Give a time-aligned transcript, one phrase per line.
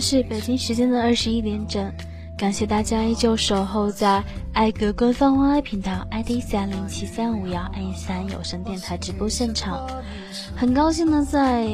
[0.00, 1.92] 是北京时间的二十一点整，
[2.36, 4.24] 感谢大家依旧守候在
[4.54, 9.86] 爱格官方 YY 频道 ID 三零七三五幺 A 三有声电台直播现场，
[10.56, 11.68] 很高兴呢在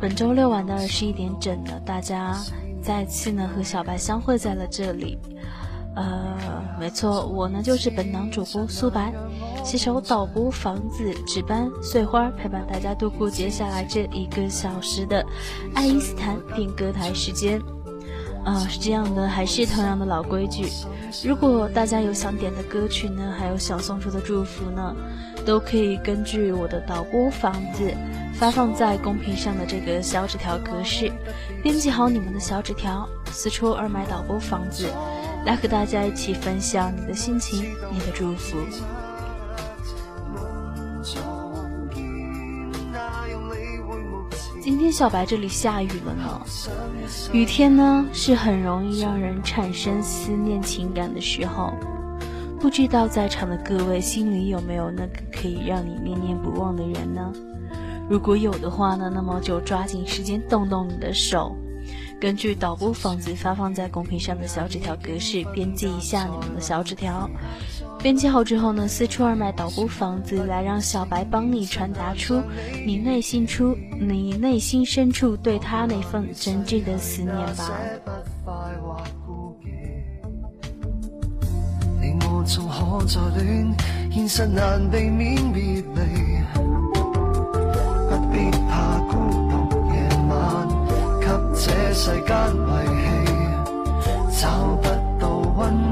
[0.00, 2.36] 本周六晚的二十一点整呢，大家
[2.82, 5.16] 再次呢和小白相会在了这里。
[5.94, 6.36] 呃，
[6.78, 9.10] 没错，我呢就是本档主播苏白，
[9.66, 15.26] 携手导播房子值班碎花，陪伴大家度过接下来这一个小时的
[15.74, 17.60] 爱因斯坦定歌台时间。
[18.44, 20.68] 啊，是这样的，还是同样的老规矩，
[21.24, 24.94] 如果大家有想点的歌曲呢，还有想送出的祝福呢，
[25.44, 27.92] 都可以根据我的导播房子
[28.34, 31.10] 发放在公屏上的这个小纸条格式，
[31.60, 34.86] 编辑好你们的小纸条，私戳二麦导播房子。
[35.44, 38.58] 来和大家一起分享你的心情，你的祝福。
[44.66, 46.40] 今天小白这里下雨了呢，
[47.32, 51.72] 雨天呢是很容易让人产生思念情感的时候。
[52.58, 57.32] 不知道在场的各位心里有没有那个可以让你念念不忘的人呢？
[58.10, 61.56] 如果有的话呢，那么就抓紧时间动动你的手。
[62.18, 67.28] 根据导播房子发放在公屏上的小纸条格式编辑一下你们的小纸条，
[68.02, 72.42] 编辑好之后呢，四处二麦导播房子来让小白帮你传达出
[72.86, 77.70] 你内心出你内心深处对他那份真挚的思念吧。
[91.96, 92.70] 世间遗
[94.28, 95.85] 弃，找不到温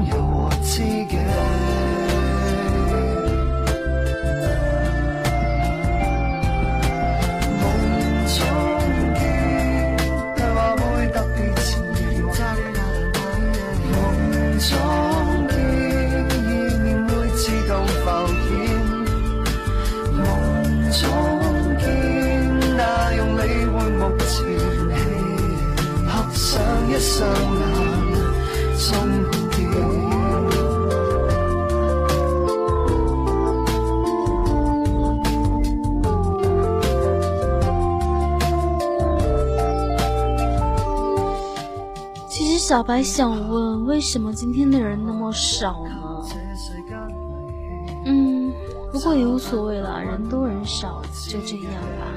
[42.67, 46.25] 小白想问，为什么今天的人那么少呢？
[48.05, 48.51] 嗯，
[48.91, 50.99] 不过也无所谓了，人多人少
[51.29, 52.07] 就这样吧。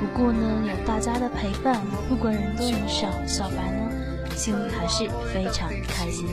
[0.00, 1.78] 不过呢，有大家的陪伴，
[2.08, 3.90] 不管人多人少，小白呢
[4.34, 6.32] 心里还是非常开心的。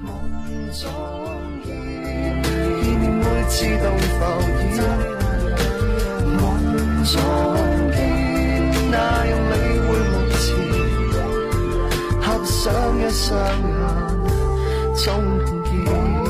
[0.00, 0.14] 梦
[0.70, 0.88] 中
[12.62, 16.21] 想一想眼总会见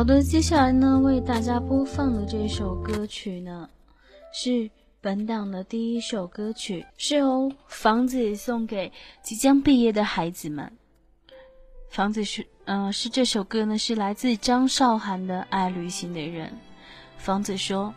[0.00, 3.68] 好的，接下来呢，为大家播放的这首歌曲呢，
[4.32, 8.90] 是本档的第一首歌曲，是由房子送给
[9.22, 10.72] 即将毕业的孩子们。
[11.90, 16.48] 房子是，嗯，是这首歌呢，是来自张韶涵的《爱旅行的人》。
[17.18, 17.92] 房子说，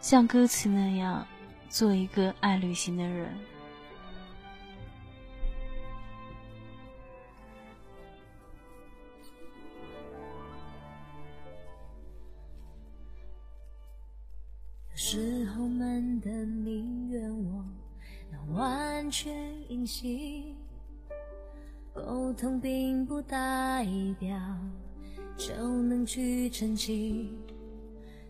[0.00, 1.24] 像歌词那样，
[1.68, 3.28] 做一个爱旅行的人。
[14.94, 17.64] 有时候闷的宁愿我
[18.30, 19.34] 能完全
[19.68, 20.54] 隐形，
[21.92, 23.84] 沟通并不代
[24.20, 24.38] 表
[25.36, 25.52] 就
[25.82, 27.36] 能去澄清。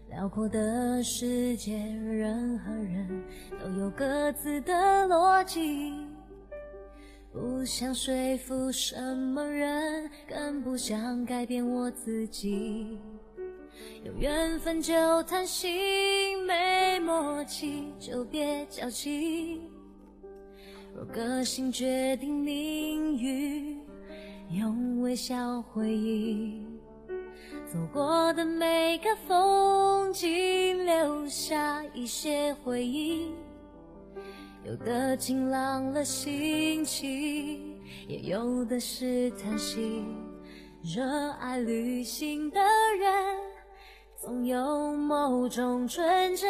[0.08, 3.22] 辽阔的世界，任何人
[3.62, 4.72] 都有各自的
[5.06, 5.92] 逻辑，
[7.30, 12.98] 不想说服什么人，更不想改变我自己。
[14.04, 19.60] 有缘分就谈心，没默契就别矫情。
[20.94, 23.80] 若个性决定命运，
[24.50, 26.64] 用微笑回应。
[27.66, 33.32] 走过的每个风景，留下一些回忆。
[34.64, 40.04] 有的晴朗了心情，也有的是叹息。
[40.82, 43.10] 热爱旅行的人，
[44.24, 46.48] 总有某种纯真，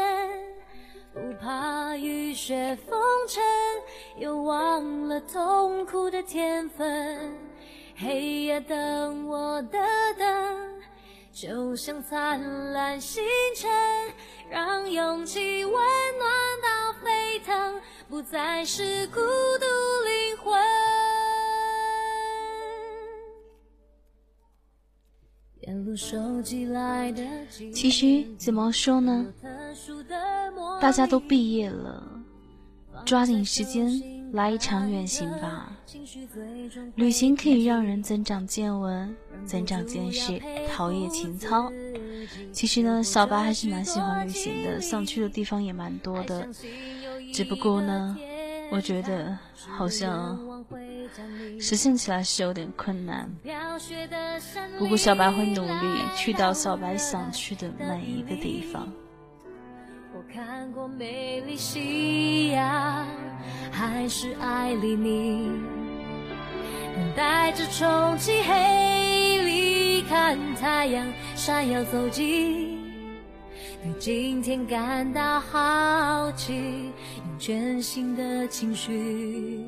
[1.12, 3.42] 不怕雨雪风尘，
[4.16, 7.36] 又忘了痛苦的天分。
[7.96, 9.80] 黑夜等我的
[10.16, 10.80] 灯。
[11.32, 12.40] 就像灿
[12.72, 13.24] 烂星
[13.56, 13.68] 辰，
[14.48, 16.30] 让勇气温暖
[16.62, 19.66] 到沸腾，不再是孤独
[20.04, 20.54] 灵魂。
[27.72, 29.26] 其实怎么说呢？
[30.80, 32.02] 大家都毕业了，
[33.04, 34.14] 抓紧时间。
[34.34, 35.70] 来一场远行吧，
[36.96, 39.14] 旅行可以让人增长见闻、
[39.46, 41.70] 增长见识、陶冶情操。
[42.50, 46.48] 其实呢，小白还是蛮喜欢旅行的，想去的地方也蛮多的。
[47.32, 48.16] 只不过呢，
[48.72, 49.38] 我觉得
[49.68, 50.36] 好像
[51.60, 53.30] 实现起来是有点困难。
[54.78, 58.92] 不过小白会努力去到小白想去的每一个地方。
[60.16, 63.06] 我看过美丽夕阳，
[63.72, 65.60] 还是爱黎明，
[66.94, 71.04] 等待着重启黑里看太阳
[71.34, 72.78] 闪耀走近，
[73.82, 79.64] 对今天感到好奇，用全新的情绪。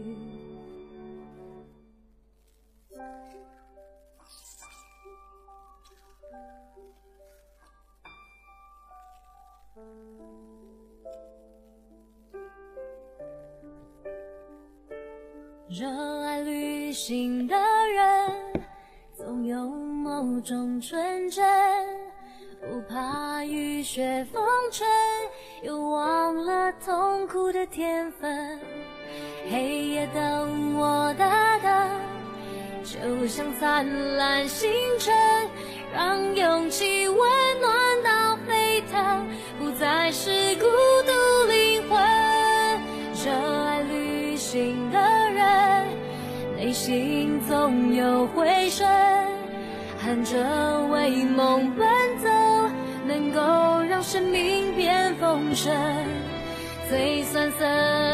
[20.88, 21.44] 纯真，
[22.60, 24.40] 不怕雨雪风
[24.70, 24.86] 尘，
[25.62, 28.60] 又忘了痛苦的天分。
[29.50, 31.28] 黑夜等我的
[31.60, 31.90] 灯，
[32.84, 35.12] 就像灿烂星辰，
[35.92, 37.18] 让勇气温
[37.60, 39.26] 暖到沸腾，
[39.58, 40.66] 不再是孤
[41.04, 42.00] 独灵魂。
[43.24, 45.84] 热爱旅行的人。
[46.56, 48.86] 内心总有回声，
[50.06, 51.84] 喊着为梦奔
[52.22, 52.28] 走，
[53.08, 53.40] 能够
[53.88, 55.74] 让生命变丰盛。
[56.88, 57.64] 最酸涩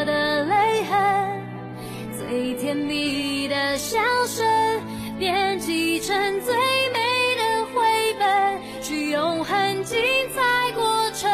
[0.06, 1.42] 的泪痕，
[2.16, 4.42] 最甜蜜的笑声，
[5.18, 10.00] 编辑成最美的绘本，去永恒精
[10.34, 11.30] 彩过程。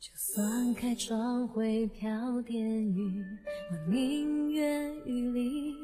[0.00, 2.10] 就算开窗会飘
[2.42, 3.24] 点雨，
[3.72, 5.74] 我宁愿与你，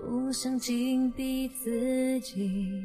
[0.00, 2.82] 不想紧逼自己，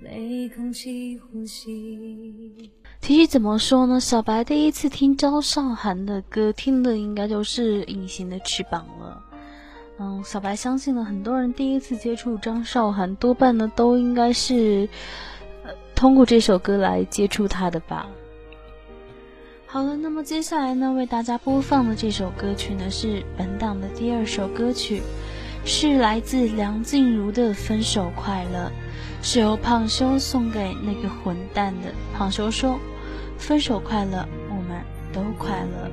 [0.00, 2.70] 没空气呼吸。
[3.00, 3.98] 其实怎么说呢？
[3.98, 9.20] 小白第一次听张韶涵的歌，听的应该就是《隐形的翅膀》了。
[9.98, 14.88] 嗯，小白相信了很多人第一次接触张韶涵，多半呢都应该是
[15.96, 18.08] 通过这首歌来接触她的吧。
[19.74, 25.02] 好了，那么接下来呢，为大家播放的这首歌曲呢，是本档的第二首歌曲，
[25.64, 28.70] 是来自梁静茹的《分手快乐》，
[29.20, 31.92] 是由胖修送给那个混蛋的。
[32.16, 32.78] 胖修说
[33.36, 34.80] ：“分手快乐，我们
[35.12, 35.90] 都快乐。”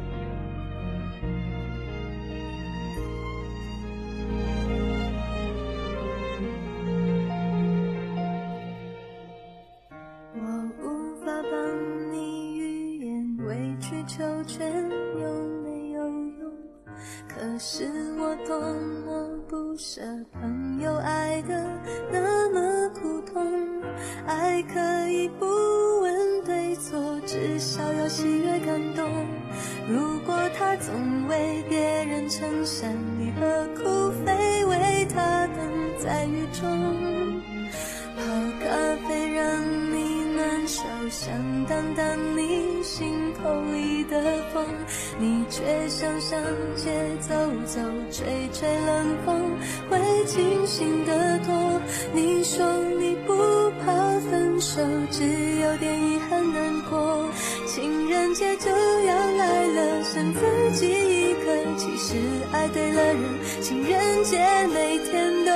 [47.73, 47.79] 走，
[48.11, 49.57] 吹吹冷风，
[49.89, 51.81] 会清醒得多。
[52.13, 52.65] 你说
[52.99, 53.33] 你不
[53.79, 53.93] 怕
[54.29, 57.29] 分手，只有点遗憾难过。
[57.65, 60.41] 情人节就要来了，剩自
[60.73, 61.47] 己一个。
[61.77, 62.17] 其实
[62.51, 63.17] 爱对了人，
[63.61, 64.37] 情人节
[64.73, 65.51] 每天都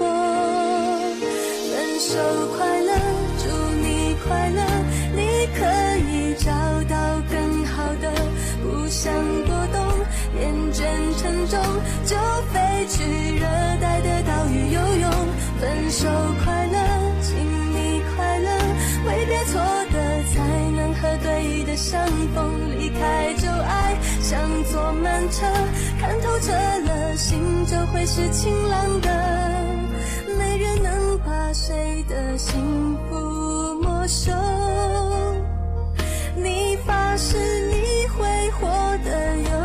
[0.00, 0.10] 过。
[1.70, 2.18] 分手
[2.58, 2.91] 快乐，
[11.52, 11.60] 中
[12.06, 12.16] 就
[12.50, 13.44] 飞去热
[13.78, 15.10] 带的岛屿游泳
[15.60, 16.08] 分手
[16.42, 16.78] 快乐
[17.20, 18.48] 请你快乐
[19.04, 19.60] 挥别错
[19.92, 20.40] 的才
[20.74, 25.44] 能和对的相逢离开旧爱像坐慢车
[26.00, 29.10] 看透彻了心就会是晴朗的
[30.38, 34.32] 没人能把谁的幸福没收。
[36.34, 37.36] 你发誓
[37.68, 38.68] 你会活
[39.04, 39.61] 得有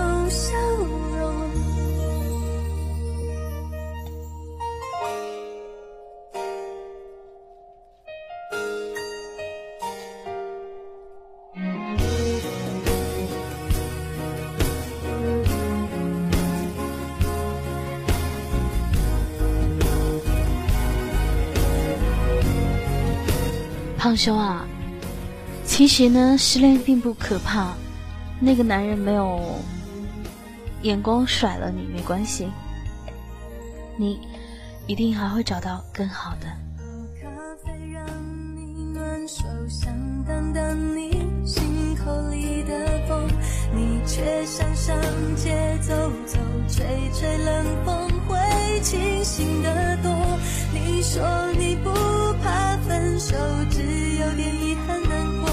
[24.17, 24.65] 胖兄啊，
[25.63, 27.75] 其实呢，失恋并不可怕，
[28.39, 29.59] 那个男人没有
[30.81, 32.47] 眼光甩了你没关系，
[33.95, 34.19] 你
[34.87, 36.47] 一定还会找到更好的。
[43.75, 44.97] 你，却想上
[45.35, 45.93] 街走
[46.25, 46.83] 走，吹
[47.13, 50.11] 吹冷风会清醒得多。
[50.73, 51.21] 你说
[51.59, 51.91] 你不
[53.19, 53.35] 手，
[53.71, 55.45] 只有点遗憾难过。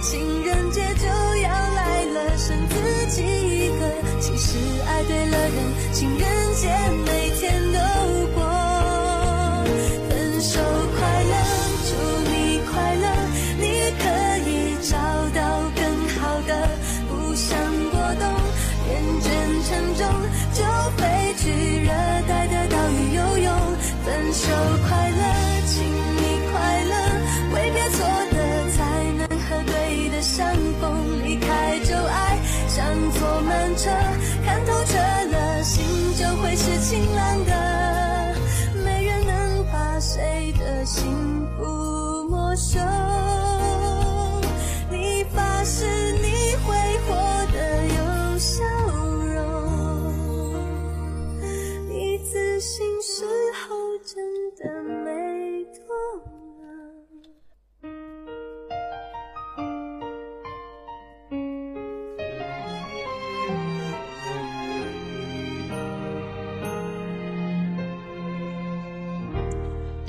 [0.00, 1.06] 情人节就
[1.42, 3.80] 要来了，剩自己一个。
[4.20, 6.68] 其实爱对了人，情人节
[7.04, 7.78] 每天都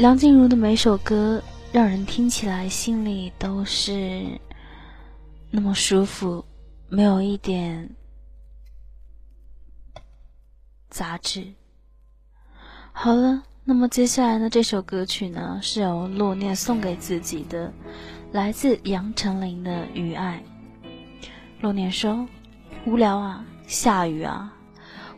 [0.06, 4.40] 梁静茹的每首歌让人听起来心里都是
[5.50, 6.46] 那么舒服，
[6.88, 7.90] 没有一点
[10.92, 11.52] 杂质。
[12.92, 14.48] 好了，那么接下来呢？
[14.48, 17.74] 这首歌曲呢是由洛念送给自己的，
[18.32, 20.40] 来自杨丞琳的《雨爱》。
[21.62, 22.30] 洛念说
[22.86, 24.54] ：“无聊啊，下雨啊，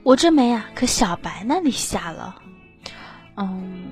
[0.03, 2.41] 我这没啊，可小白那里下了。”
[3.35, 3.85] 嗯。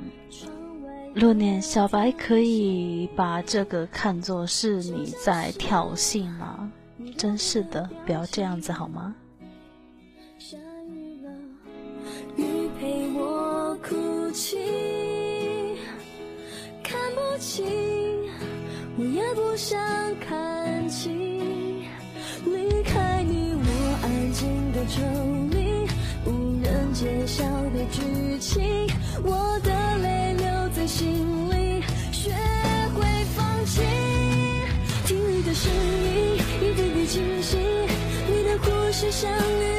[1.16, 6.70] 若念小白可以把这个看作是你在挑衅吗？
[7.16, 9.16] 真是的，不要这样子好吗？
[10.38, 10.58] 下
[10.90, 11.32] 雨了，
[12.36, 14.58] 雨陪我哭泣，
[16.84, 17.66] 看不清，
[18.98, 19.80] 我也不想
[20.20, 21.40] 看清。
[22.44, 25.02] 离开你，我安静的抽
[25.50, 25.88] 离，
[26.30, 28.86] 无人揭晓的剧情，
[29.24, 30.25] 我的泪
[30.88, 31.08] 心
[31.50, 32.32] 里，学
[32.94, 33.04] 会
[33.36, 33.82] 放弃。
[35.06, 37.58] 听你的声音，一点点清晰，
[38.28, 39.75] 你的呼吸像雨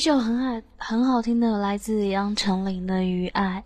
[0.00, 3.62] 一首很好很好听的，来自杨丞琳的《余爱》。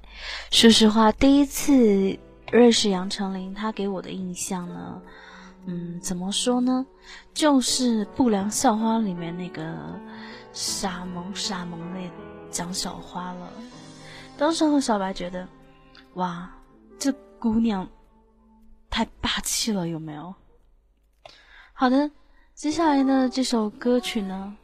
[0.50, 2.18] 说实话，第一次
[2.50, 5.00] 认识杨丞琳，她给我的印象呢，
[5.66, 6.84] 嗯，怎么说呢？
[7.32, 9.62] 就是《不良校花》里面那个
[10.52, 12.00] 傻萌傻萌的
[12.50, 13.48] 蒋小花了。
[14.36, 15.46] 当时候小白觉得，
[16.14, 16.50] 哇，
[16.98, 17.88] 这姑娘
[18.90, 20.34] 太霸气了，有没有？
[21.72, 22.10] 好的，
[22.54, 24.56] 接下来的这首歌曲呢？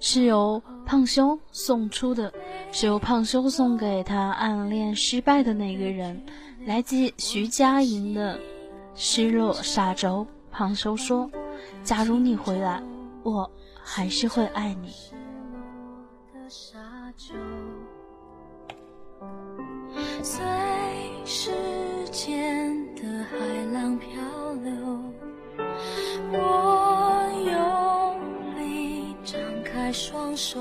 [0.00, 2.32] 是由胖修送出的，
[2.72, 6.22] 是由胖修送给他暗恋失败的那个人，
[6.66, 8.36] 来自徐佳莹的
[8.94, 10.26] 《失落沙洲》。
[10.52, 11.30] 胖修说
[11.84, 12.82] ：“假如你回来，
[13.22, 13.48] 我
[13.82, 14.92] 还是会爱你。”
[20.22, 20.42] 随
[21.24, 21.50] 时
[22.10, 23.36] 间的海
[23.72, 24.10] 浪漂
[24.64, 24.72] 流，
[29.92, 30.60] 双手，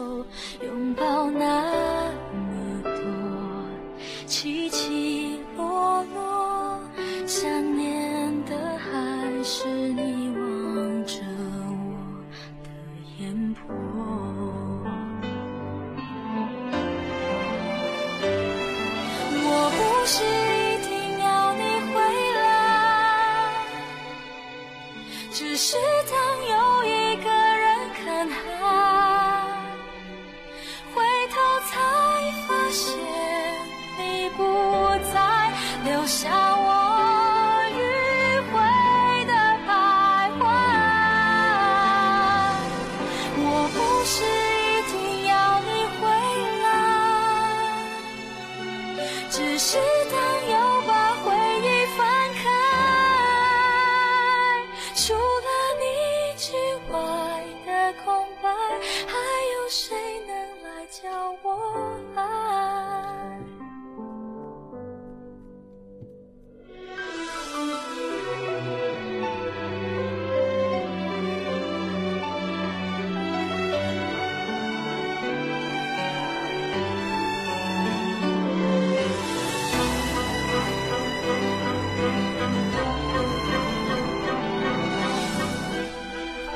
[0.62, 2.92] 拥抱那么多
[4.26, 6.80] 起起落落，
[7.28, 11.22] 想念的还是你望着
[11.78, 11.96] 我
[12.64, 12.70] 的
[13.20, 13.60] 眼波。
[19.42, 20.28] 我不是一
[20.88, 20.90] 定
[21.20, 21.62] 要你
[21.94, 21.94] 回
[22.36, 22.40] 来，
[25.32, 25.78] 只是
[26.10, 26.18] 当
[32.70, 32.96] 发现
[33.98, 34.44] 你不
[35.12, 35.52] 在，
[35.84, 36.59] 留下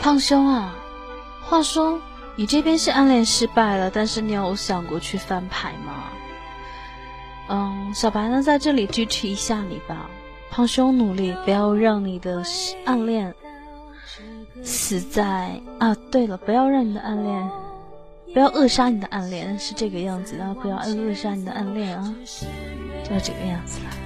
[0.03, 0.75] 胖兄啊，
[1.45, 1.97] 话说
[2.35, 6.03] 你这边是暗恋失败了，但是你有想过去翻牌吗？
[7.47, 10.09] 嗯，小白呢在这里支持一下你吧，
[10.51, 12.43] 胖兄努力，不要让你的
[12.83, 13.33] 暗恋
[14.61, 15.95] 死在啊。
[16.11, 17.49] 对了，不要让你的暗恋，
[18.33, 22.13] 不要扼杀你的暗恋，是这个样子的，不要扼杀你的暗恋啊，
[23.05, 24.02] 就是这个样子了。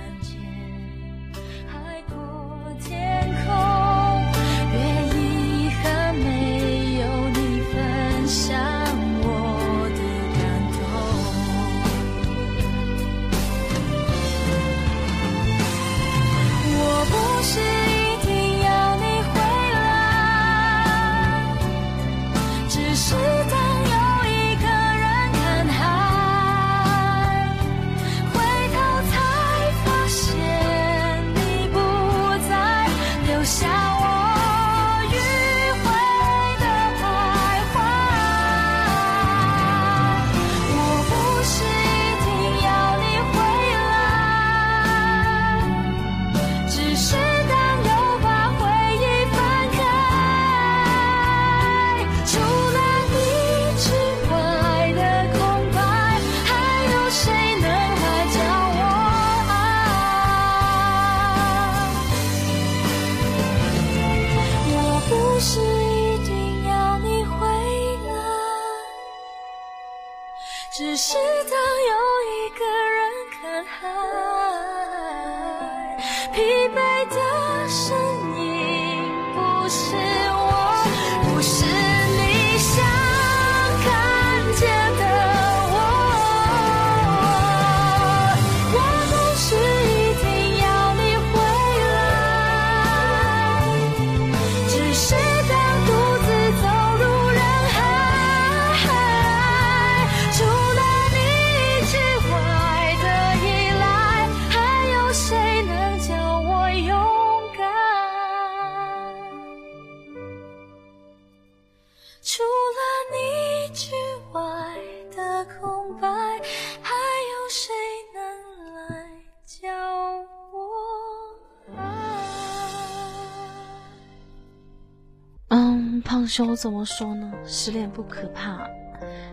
[126.27, 127.31] 嗯，胖修怎么说呢？
[127.45, 128.59] 失恋不可怕，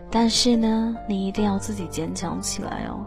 [0.09, 3.05] 但是呢，你一定要自己坚强起来哦。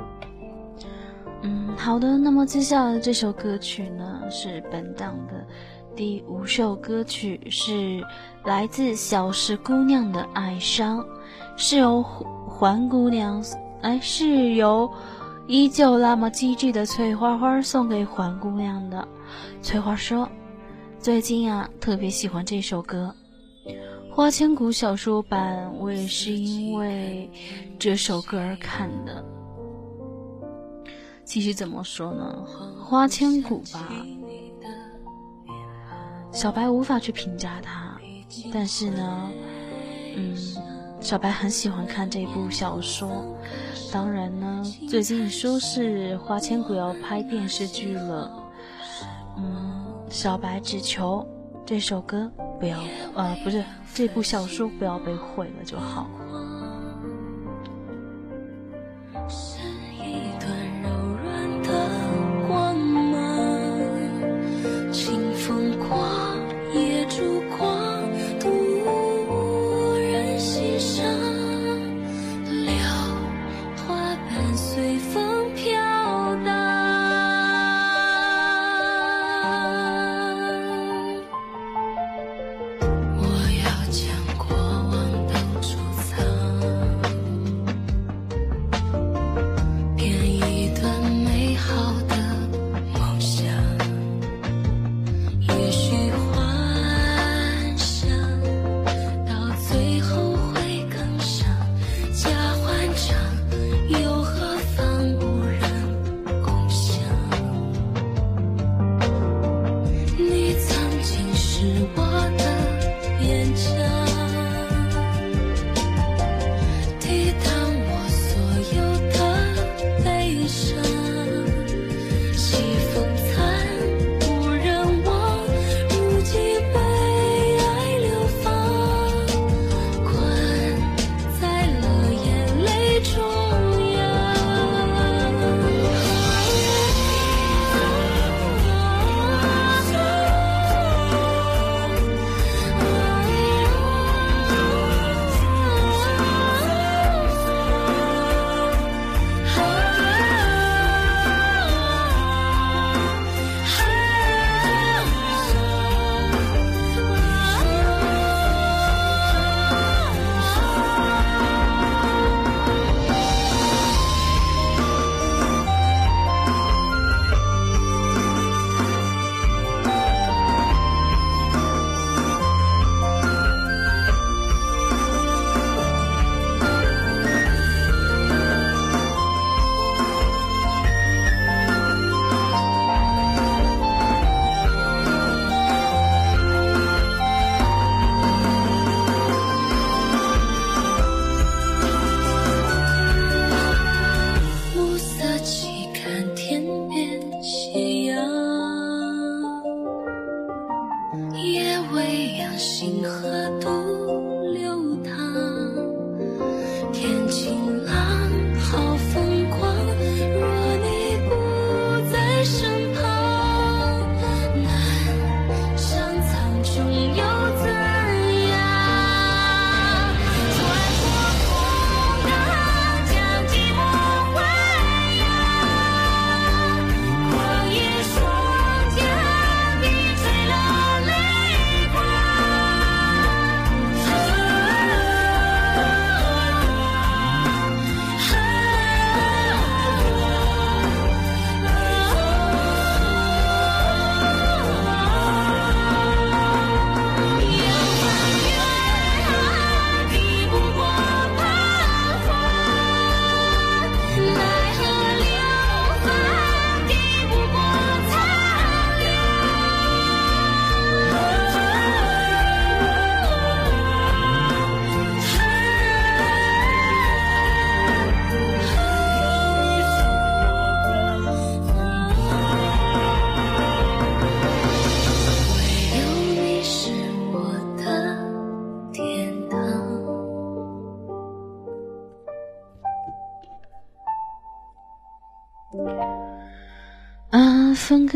[1.43, 5.47] 嗯，好的，那么接下来这首歌曲呢，是本档的
[5.95, 8.03] 第五首歌曲，是
[8.43, 10.99] 来自小石姑娘的《哀伤》，
[11.55, 13.41] 是由环姑娘，
[13.83, 14.91] 哎，是由
[15.47, 19.07] 依旧那么机智的翠花花送给环姑娘的。
[19.61, 20.27] 翠花说。
[20.99, 23.13] 最近啊，特别喜欢这首歌，
[24.17, 27.29] 《花千骨》小说版，我也是因为
[27.77, 29.23] 这首歌而看的。
[31.23, 32.43] 其实怎么说呢，
[32.83, 33.79] 《花千骨》吧，
[36.31, 37.95] 小白无法去评价它，
[38.51, 39.29] 但是呢，
[40.15, 40.35] 嗯，
[40.99, 43.23] 小白很喜欢看这部小说。
[43.93, 48.31] 当然呢，最近说是《花千骨》要拍电视剧了，
[49.37, 49.83] 嗯。
[50.09, 51.27] 小白只求
[51.65, 52.79] 这首歌不要，
[53.13, 53.61] 呃，不是
[53.93, 56.09] 这部小说不要被毁了就好。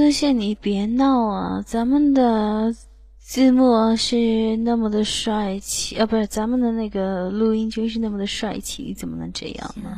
[0.02, 1.64] 啊，分割线，你别闹啊！
[1.64, 2.74] 咱们的
[3.20, 9.96] 字幕是那么的帅气啊，不是咱们的那个录音君是那么的帅气，怎么能这样呢？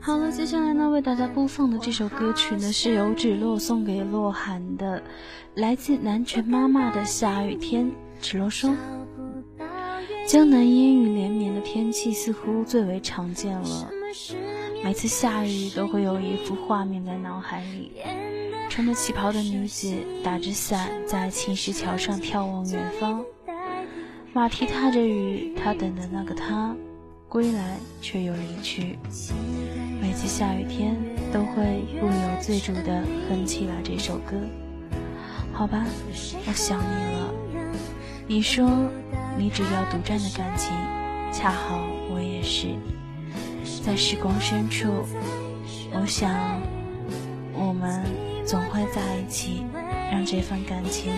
[0.00, 5.02] 好了，接下来呢，为大家播放的这首歌曲呢，是由芷洛送给洛涵的，
[5.54, 7.84] 来自南拳妈妈的《下雨天》。
[8.22, 8.74] 芷洛说。
[10.26, 13.90] 江南烟雨连绵的天气似乎最为常见了。
[14.86, 17.90] 每次下雨都会有一幅画面在脑海里：
[18.70, 23.24] 穿着旗袍的女子打着伞在青石桥上眺望远方，
[24.32, 26.72] 马蹄踏着雨，她等的那个他
[27.28, 28.96] 归来却又离去。
[30.00, 30.94] 每次下雨天
[31.32, 34.36] 都会不由自主地哼起了这首歌。
[35.52, 35.84] 好吧，
[36.46, 37.34] 我想你了。
[38.28, 38.70] 你说。
[39.38, 40.72] 你只要独占的感情，
[41.30, 42.68] 恰好我也是。
[43.86, 45.06] 在时光深处，
[45.92, 46.28] 我想
[47.52, 48.02] 我们
[48.44, 49.64] 总会在一起，
[50.10, 51.12] 让这份感情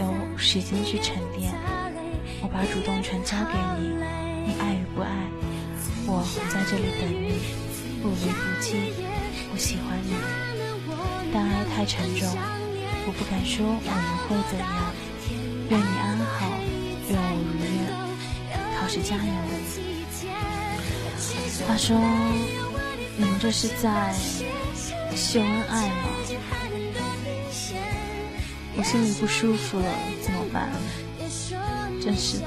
[0.00, 1.54] 有时间去沉淀。
[2.42, 3.94] 我把主动权交给你，
[4.50, 5.30] 你爱与不爱，
[6.08, 7.38] 我在这里等你，
[8.02, 8.90] 不离不弃。
[9.52, 10.10] 我喜欢你，
[11.32, 12.28] 但爱太沉重，
[13.06, 14.92] 我不敢说我们会怎样。
[15.70, 16.50] 愿你安好。
[17.08, 17.86] 愿我如愿，
[18.76, 19.85] 考试加油！
[21.66, 21.98] 他说
[23.18, 24.14] ：“你们这是在
[25.14, 25.94] 秀恩爱吗？”
[28.78, 29.88] 我心里不舒服了，
[30.22, 30.70] 怎么办？
[32.00, 32.46] 真是的。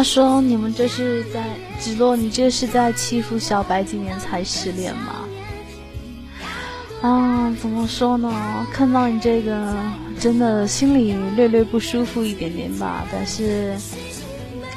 [0.00, 1.44] 他说：“你们这是在
[1.78, 5.12] 芷洛，你这是在欺负小白今年才失恋吗？
[7.02, 8.66] 啊，怎么说呢？
[8.72, 9.76] 看到你这个，
[10.18, 13.04] 真的心里略略不舒服一点点吧。
[13.12, 13.76] 但是，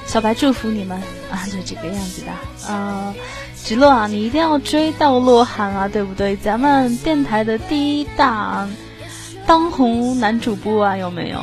[0.06, 2.74] 小白祝福你们啊，就这个样子的。
[2.74, 3.16] 啊，
[3.56, 6.36] 芷洛啊，你一定要追到洛涵啊，对不对？
[6.36, 8.68] 咱们电台的第一大
[9.48, 11.40] 当红男主播啊，有没有？”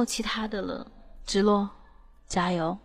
[0.00, 0.86] 有其他的了，
[1.26, 1.68] 直落，
[2.26, 2.78] 加油！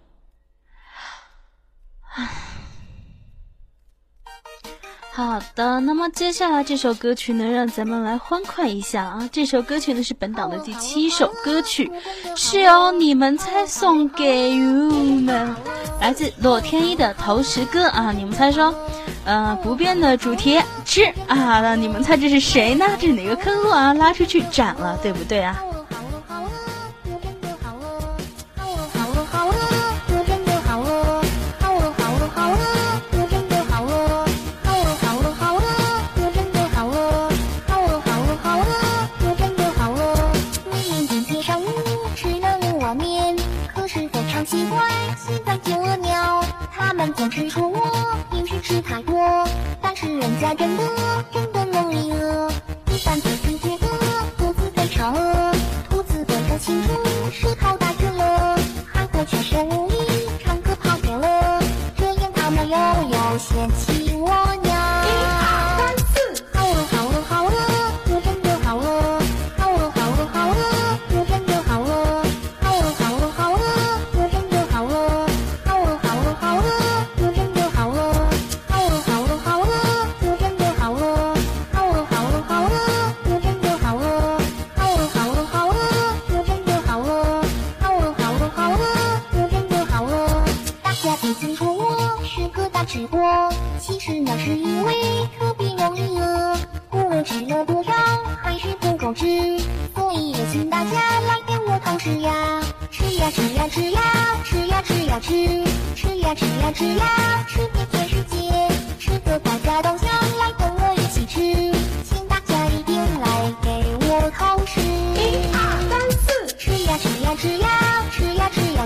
[5.13, 9.29] 好的，那么接下来这首歌曲呢，让咱们来欢快一下啊！
[9.31, 11.89] 这首歌曲呢是本档的第七首歌曲，
[12.35, 15.55] 是由你们猜送给 you 们，
[16.01, 18.11] 来自洛天依的投石歌啊！
[18.11, 18.75] 你们猜说，
[19.23, 22.85] 呃，不变的主题之啊，那你们猜这是谁呢？
[22.99, 23.93] 这是哪个坑路啊？
[23.93, 25.55] 拉出去斩了，对不对啊？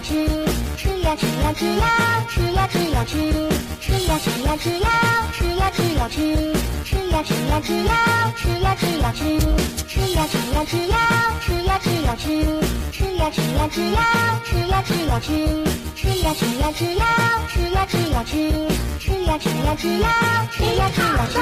[0.09, 0.25] 吃，
[0.75, 3.47] 吃呀吃呀吃呀，吃呀吃呀吃，
[3.79, 4.89] 吃呀吃呀吃呀，
[5.37, 9.21] 吃呀吃呀吃，吃呀吃呀吃呀，吃呀吃呀吃，
[9.87, 10.97] 吃呀吃呀吃呀，
[11.45, 12.25] 吃呀吃呀吃，
[12.91, 15.88] 吃呀吃呀吃呀，吃呀吃呀吃。
[16.19, 17.05] 吃呀吃呀吃呀，
[17.47, 18.51] 吃呀吃呀吃，
[18.99, 21.39] 吃呀吃呀吃呀，吃呀吃呀吃，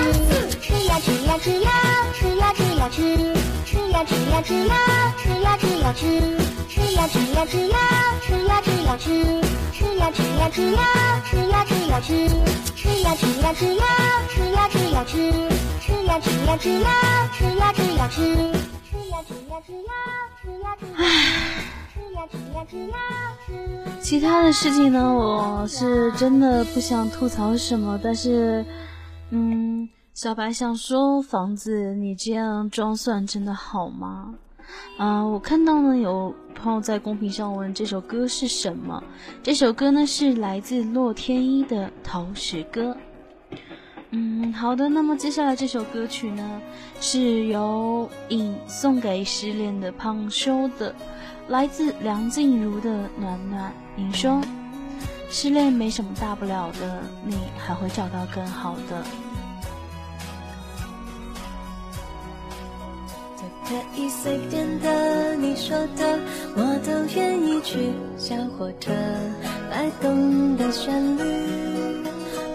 [0.61, 1.71] 吃呀吃呀吃呀，
[2.13, 3.33] 吃呀吃呀吃，
[3.65, 4.75] 吃呀吃呀吃呀，
[5.17, 6.21] 吃呀吃呀吃，
[6.69, 7.75] 吃呀吃呀吃呀，
[8.21, 9.07] 吃呀吃呀吃，
[9.73, 10.71] 吃呀吃呀吃呀
[11.17, 12.05] 吃呀吃呀吃，
[12.77, 13.81] 吃呀吃呀吃呀
[14.29, 14.55] 吃呀
[17.73, 18.25] 吃呀吃，吃
[19.09, 19.81] 呀吃呀吃呀
[20.43, 20.99] 吃呀吃呀。
[24.01, 28.65] 其他的事情呢，我是真的不想吐槽什么，但是，
[29.31, 34.35] 嗯，小白想说，房子你这样装算真的好吗？
[34.97, 39.01] 啊、我看到呢有朋友在公屏上问这首歌是什么，
[39.41, 42.95] 这首歌呢是来自洛天依的《桃石歌》。
[44.11, 46.61] 嗯，好的，那么接下来这首歌曲呢
[46.99, 50.93] 是由影送给失恋的胖修的。
[51.47, 54.41] 来自梁静茹的《暖暖》，你说
[55.29, 59.01] 失恋没什么大不了的，你还会找到更好的。
[63.37, 66.19] 都可以随便的，你说的
[66.55, 67.93] 我都愿意去。
[68.17, 68.91] 小火车
[69.69, 71.23] 摆动的旋律，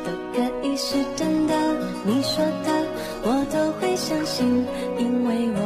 [0.05, 1.55] 都可以是真的。
[2.05, 2.87] 你说的
[3.23, 4.67] 我都会相信，
[4.99, 5.63] 因为我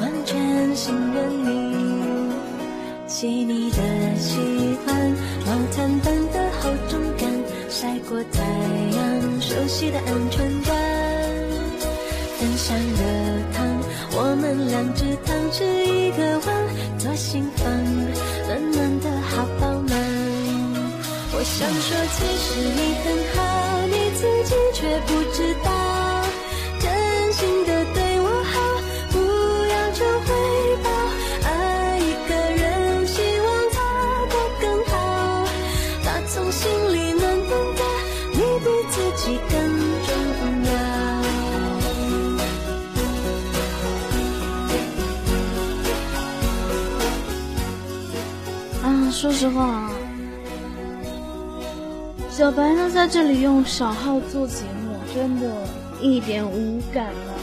[0.00, 1.69] 完全信任你。
[3.20, 3.76] 细腻的
[4.16, 4.38] 喜
[4.86, 4.96] 欢，
[5.44, 7.28] 毛毯般的厚重感，
[7.68, 8.40] 晒过太
[8.96, 10.74] 阳，熟悉的安全感。
[12.38, 13.04] 分享热
[13.52, 13.68] 汤，
[14.12, 16.48] 我们两只汤匙一个碗，
[16.96, 17.70] 左心房，
[18.48, 19.92] 暖暖的好饱满。
[21.34, 23.38] 我想说，其实你很好，
[23.86, 25.70] 你自己却不知道，
[49.40, 49.90] 实话，
[52.28, 55.50] 小白呢在这里用小号做节目，真的
[55.98, 57.34] 一点无感了，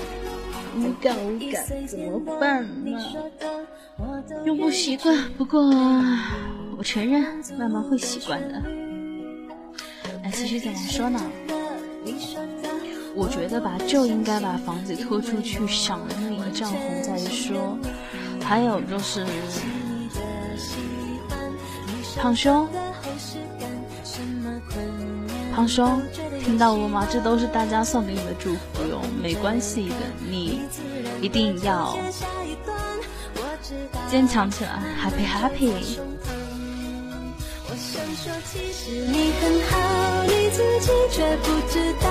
[0.76, 2.91] 无感无感，怎么办呢？
[4.45, 5.60] 又不习惯，不过
[6.78, 8.62] 我承认，慢慢会习惯的。
[10.24, 11.20] 哎，其实怎么说呢？
[13.16, 17.76] 我觉得吧，就应该把房子拖出去，赏那一丈红再说。
[18.39, 19.26] 还有就是，
[22.20, 22.68] 胖兄，
[25.53, 26.01] 胖兄，
[26.43, 27.07] 听到了吗？
[27.09, 29.95] 这都是大家送给你的祝福哟，没关系的，
[30.28, 30.61] 你
[31.22, 31.95] 一定要
[34.09, 35.99] 坚强起来，happy happy。
[37.70, 42.07] 我想说，其实你很好，你自己却不知道，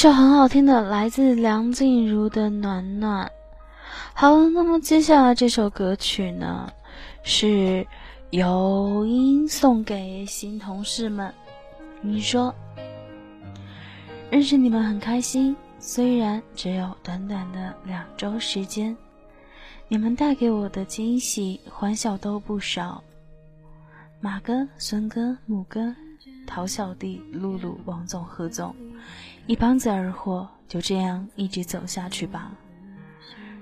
[0.00, 3.26] 首很好听的，来自梁静茹的《暖暖》。
[4.14, 6.72] 好了，那么接下来这首歌曲呢，
[7.24, 7.84] 是
[8.30, 11.34] 由音送给新同事们。
[12.00, 12.54] 你说，
[14.30, 18.96] 认识你们很开心，虽然只有短短的两周时间，
[19.88, 23.02] 你们带给我的惊喜、欢笑都不少。
[24.20, 25.92] 马哥、孙哥、母哥。
[26.46, 28.74] 陶小弟、露露、王总、何总，
[29.48, 32.52] 一帮子二货就这样一直走下去吧。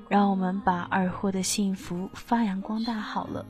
[0.09, 3.47] 让我们把二货的幸福发扬光大好了。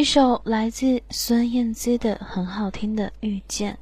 [0.00, 3.74] 一首来自孙燕姿的很好听的《遇见》。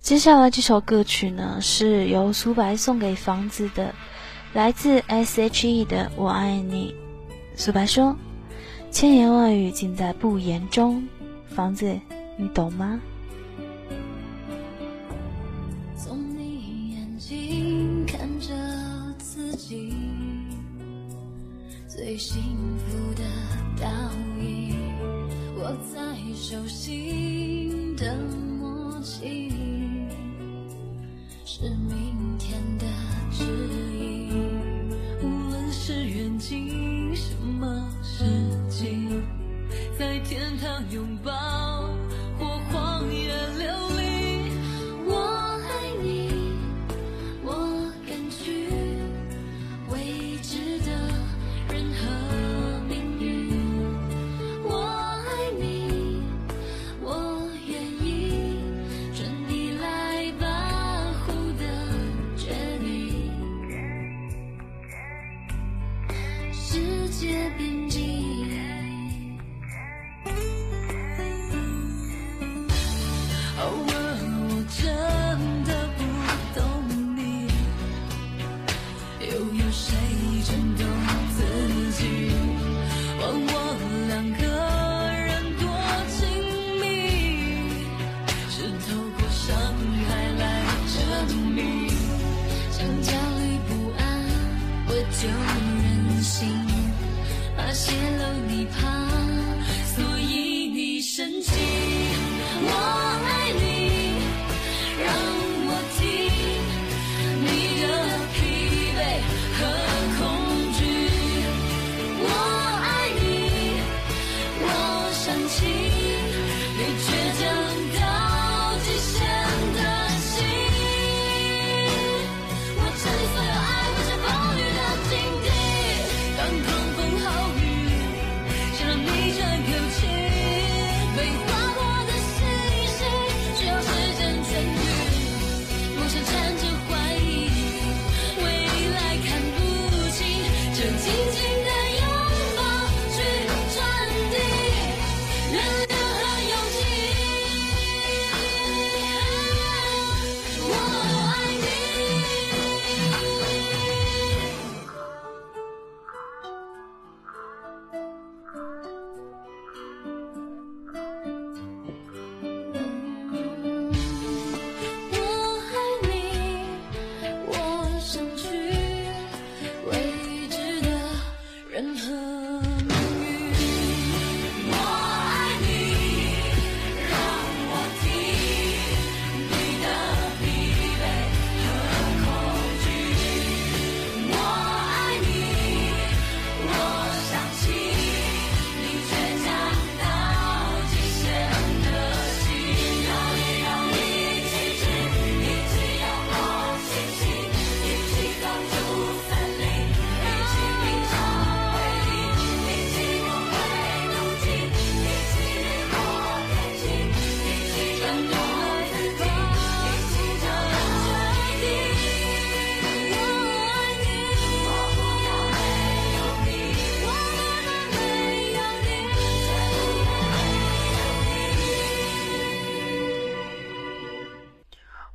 [0.00, 3.94] 接下来这首歌曲呢，是由苏白送给房子的，
[4.52, 6.92] 来自 S.H.E 的《我爱你》。
[7.56, 8.16] 苏白说
[8.90, 11.06] ：“千言万语尽在不言中。”
[11.46, 11.96] 房子，
[12.36, 13.00] 你懂吗？
[15.96, 18.52] 从你眼睛看着
[19.18, 19.94] 自己，
[21.86, 22.42] 最幸
[22.88, 22.98] 福
[26.50, 28.12] 手心的
[28.58, 29.52] 默契，
[31.44, 31.99] 是你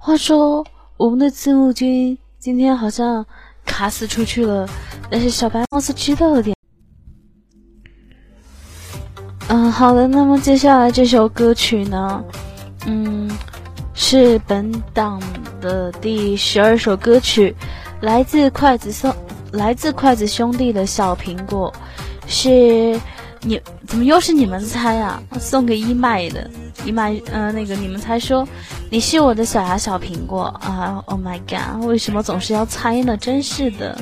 [0.06, 0.64] 话说，
[0.97, 3.26] 我们的字幕君今天好像
[3.66, 4.70] 卡死出去了，
[5.10, 6.56] 但是小白貌似知道了点。
[9.47, 12.24] 嗯，好的，那么接下来这首歌曲呢，
[12.86, 13.28] 嗯，
[13.95, 15.20] 是本档
[15.60, 17.56] 的第十二首歌曲，
[18.01, 19.12] 来自筷子兄，
[19.53, 21.74] 来自筷子兄弟的小苹果，
[22.28, 23.01] 是
[23.48, 25.22] 你怎么又是你们猜啊？
[25.39, 26.50] 送给一麦的，
[26.84, 28.48] 一麦，嗯，那个你们猜说
[28.89, 33.16] 你是我的小牙小苹果啊？Oh my god，为什么总是要猜呢？
[33.16, 33.96] 真是的，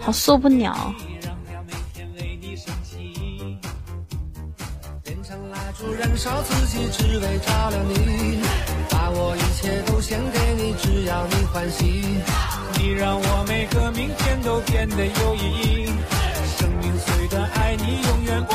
[0.00, 0.94] 好受不了。
[5.98, 8.40] 燃烧自己，只为照亮你。
[8.90, 12.02] 把我一切都献给你，只要你欢喜。
[12.78, 15.88] 你让我每个明天都变得有意义。
[17.28, 18.54] 生命虽短，爱你永远不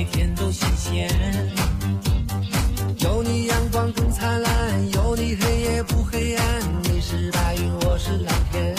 [0.00, 1.10] 每天都新鲜，
[3.00, 6.62] 有你阳光更灿烂，有你黑夜不黑暗。
[6.84, 8.74] 你是白云，我是蓝天。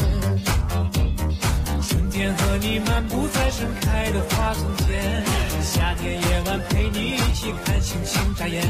[1.87, 5.23] 春天和你漫步在盛开的花丛间，
[5.61, 8.65] 夏天夜晚陪你一起看星星眨眼，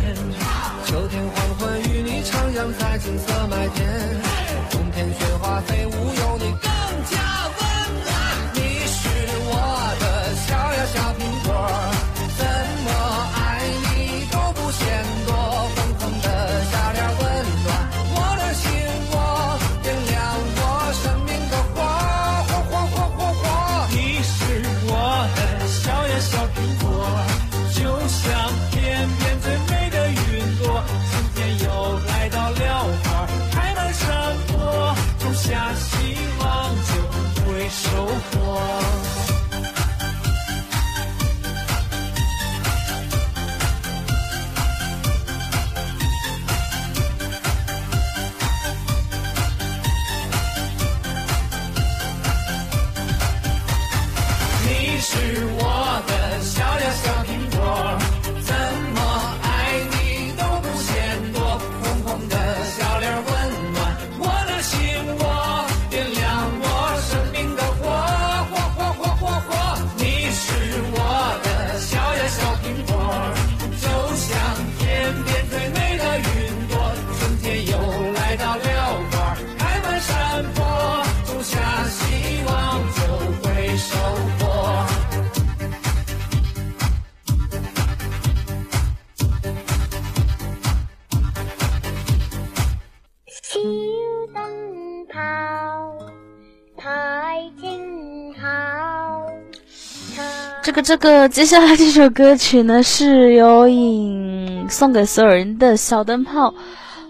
[100.71, 106.53] 这个这个，接下来这首歌曲呢是有影送给所有人的小灯泡。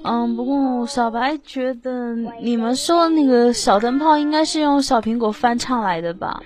[0.01, 6.41] 嗯，不过小白觉得你们说那个小灯泡应该是用小苹果翻唱来的吧？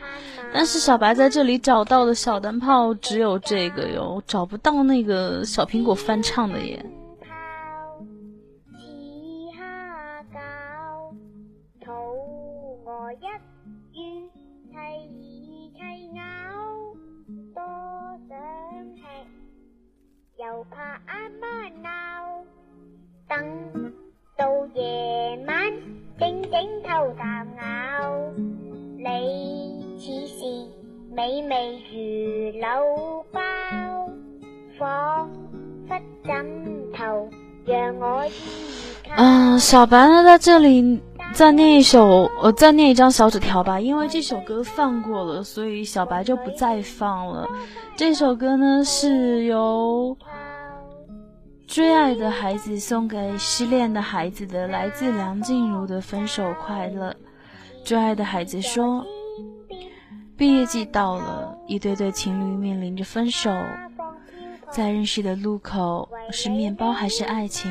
[0.53, 6.85] 但是小白在这里找到的小灯泡只有这个哟，找不到那个小苹果翻唱的耶。
[20.45, 20.77] 又怕
[21.07, 21.47] 阿妈
[21.81, 21.89] 闹
[23.27, 23.91] 等
[24.37, 25.73] 到夜晚
[26.19, 26.51] 静静
[26.83, 28.31] 偷啖咬。
[28.95, 30.45] 你似是
[31.15, 33.41] 美味如柳包，
[34.77, 35.31] 仿
[35.87, 37.27] 佛枕头
[37.65, 38.29] 让我依
[39.03, 39.15] 靠。
[39.17, 41.01] 嗯，小白呢在这里
[41.33, 47.47] 再念一首，呃，再念一张小纸条吧，因为这首歌放过了，所以小白就不再放了。
[47.95, 50.17] 这首歌呢是由。
[51.67, 57.09] 最爱的孩子送给失恋的孩子的，来自梁静茹的《分手快乐》。
[57.83, 59.03] 最爱的孩子说
[60.37, 63.51] ：“毕业季到了，一对对情侣面临着分手，
[64.69, 67.69] 在认识的路口是面包还是爱情？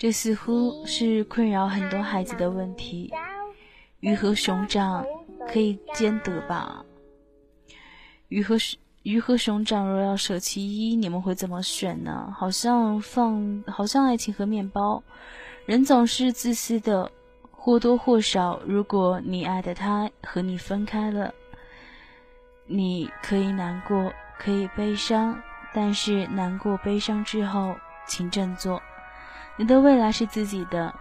[0.00, 3.12] 这似乎是困扰很多孩子的问题。
[4.00, 5.04] 鱼和熊掌
[5.46, 6.82] 可以兼得吧？
[8.28, 8.56] 鱼和
[9.02, 12.34] 鱼和熊掌若要舍其一，你们会怎么选呢？
[12.34, 15.02] 好像放，好像爱情和面包。
[15.66, 17.12] 人总是自私的，
[17.50, 18.58] 或多或少。
[18.64, 21.30] 如果你爱的他和你分开了。
[22.64, 25.38] 你可以难过，可以悲伤，
[25.74, 27.76] 但是难过、悲伤之后，
[28.06, 28.80] 请振作。
[29.56, 30.94] 你的未来是自己的，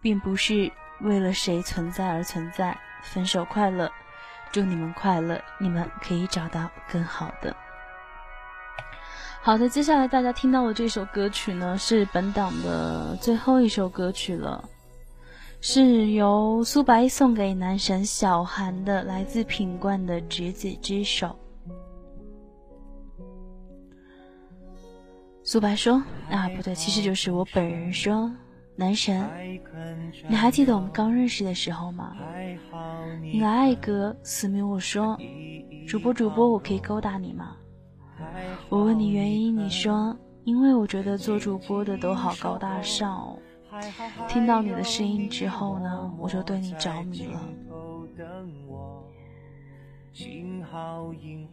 [0.00, 2.78] 并不是为了谁存在而存在。
[3.02, 3.92] 分手快乐，
[4.50, 7.54] 祝你们快乐，你们可以找到更好的。
[9.42, 14.66] 好的，接下来大家听到的这首歌曲呢，是本档的最后一首歌曲了。
[15.60, 21.26] 是由苏白送给男神小韩的，来自品冠的《执子之手》。
[25.46, 28.32] 苏白说：“啊，不对，其实就是我本人说，
[28.76, 29.28] 男神，
[30.26, 32.16] 你还记得我们刚认识的时候吗？
[33.20, 35.18] 你来爱哥，思明我说，
[35.86, 37.56] 主播主播，我可以勾搭你吗？
[38.70, 43.38] 我问你原因，你说，因为我觉得做主播的都好高大上哦。”
[44.26, 47.42] 听到你的声音之后呢，我就对你着迷了。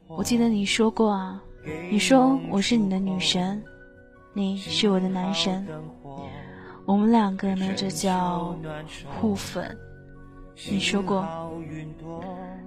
[0.08, 1.44] 我记得你说过啊，
[1.92, 3.62] 你说我是你的女神，
[4.34, 5.68] 你是我的男神，
[6.86, 8.56] 我们两个呢，这叫
[9.20, 9.78] 互粉。
[10.70, 11.28] 你说过，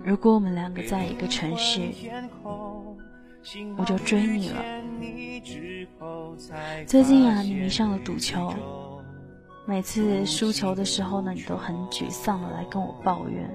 [0.02, 1.80] 如果我们两个在一个城市，
[3.78, 4.62] 我就追你了。
[6.86, 8.52] 最近啊，你迷上了赌球。
[9.66, 13.50] 每次输球的时候呢，你都很沮丧的来跟我抱怨。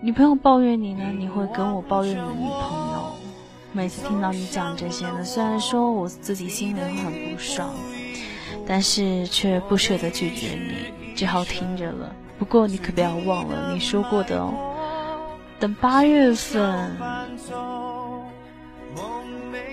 [0.00, 3.02] 女朋友抱怨你呢，你会跟我抱怨你的女朋友。
[3.74, 7.74] 每次听到你讲这些呢，虽然说我自己心里会很不爽，
[8.66, 12.14] 但是却不舍得拒绝你，只好听着了。
[12.38, 14.52] 不过你可不要忘了你说过的哦，
[15.58, 16.94] 等八月份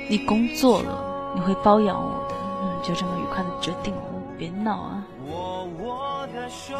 [0.09, 2.35] 你工作了，你会包养我的。
[2.61, 4.01] 嗯，就这么愉快的决定了。
[4.37, 5.03] 别闹啊！
[5.27, 6.73] 握的手，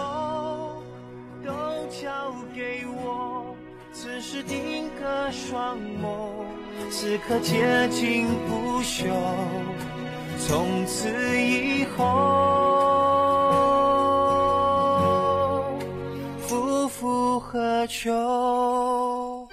[1.44, 1.52] 都
[1.90, 2.10] 交
[2.56, 3.54] 给我。
[3.92, 6.46] 此时定格双眸，
[6.90, 9.08] 此刻接近不朽。
[10.38, 11.10] 从此
[11.40, 12.06] 以后，
[16.40, 19.48] 夫复何求？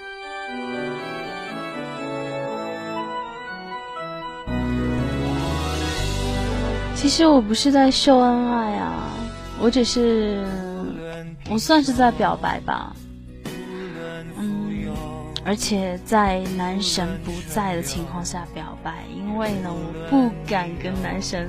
[6.94, 9.10] 其实我不是在秀恩爱啊，
[9.60, 10.44] 我只是，
[11.50, 12.94] 我算是在表白吧。
[15.46, 21.48] 而且在男神不在的情况下表白，因为呢，我不敢跟男神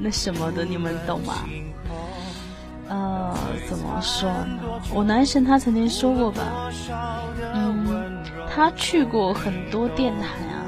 [0.00, 1.34] 那什么的，你们懂吗？
[2.88, 3.34] 呃，
[3.68, 4.58] 怎么说呢？
[4.94, 6.70] 我男神他曾经说过吧，
[7.52, 10.64] 嗯，他去过很多电台啊。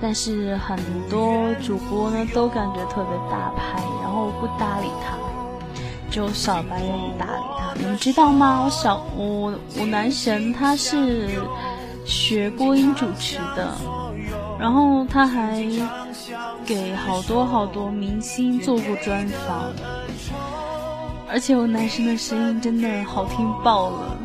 [0.00, 0.76] 但是很
[1.08, 5.16] 多主播呢都感觉特别大牌，然后不搭理他，
[6.10, 7.74] 就小白愿意搭理他。
[7.74, 8.62] 你们知道吗？
[8.64, 11.28] 我小我我男神他是
[12.04, 13.76] 学播音主持的，
[14.58, 15.62] 然后他还
[16.64, 19.72] 给好多好多明星做过专访，
[21.30, 24.16] 而且我男神的声音真的好听爆了。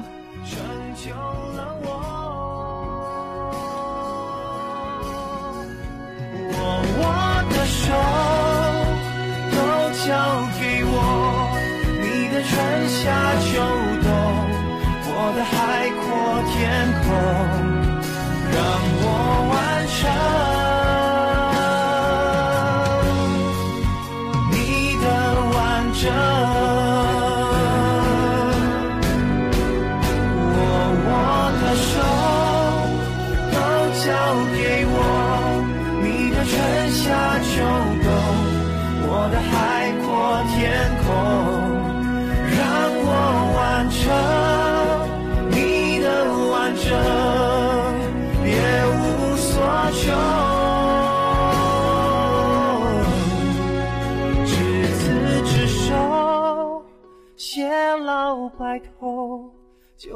[15.44, 17.53] 海阔天空，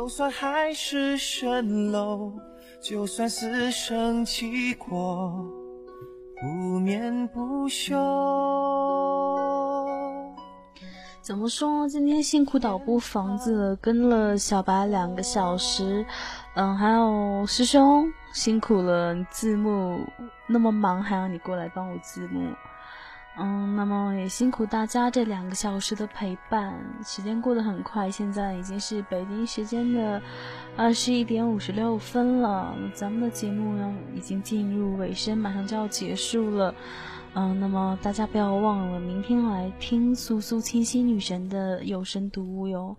[0.07, 2.31] 就算海市蜃楼，
[2.79, 5.45] 就算死生契阔，
[6.39, 7.93] 不眠不休。
[11.21, 11.85] 怎么说？
[11.89, 16.05] 今天辛苦导播房子跟了小白两个小时，
[16.55, 19.99] 嗯，还有师兄辛苦了，字幕
[20.47, 22.49] 那么忙，还要你过来帮我字幕，
[23.39, 26.73] 嗯，那么也辛苦大家这两个小时的陪伴，
[27.05, 30.19] 时间过得很快，现在已经是北京时间的
[30.75, 36.73] 二十一点五十六分了，咱们的节目呢已经进入尾声，马上就要结束了。
[37.35, 42.97] 嗯，那么大家不要忘了，明天来听苏苏清新女神的有声读物哟。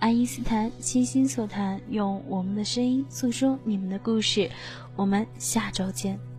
[0.00, 4.50] 爱因斯坦，倾心所谈，用我们的声音诉说你们的故事。
[4.96, 6.37] 我们下周见。